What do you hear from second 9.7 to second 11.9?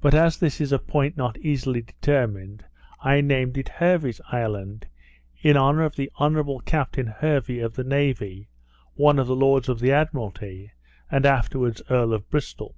the Admiralty, and afterwards